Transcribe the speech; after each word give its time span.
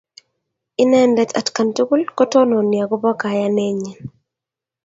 Inendet 0.83 1.31
atkan 1.39 1.69
tukul 1.75 2.01
kotononi 2.17 2.77
akopo 2.83 3.09
kayanennyin 3.21 3.79